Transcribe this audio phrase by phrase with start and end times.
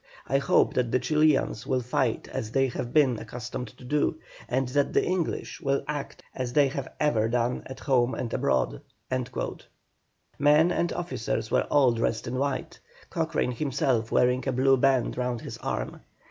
[0.25, 4.17] I hope that the Chilians will fight as they have been accustomed to do,
[4.49, 8.81] and that the English will act as they have ever done at home and abroad."
[10.39, 12.79] Men and officers were all dressed in white,
[13.11, 15.99] Cochrane himself wearing a blue band round his arm.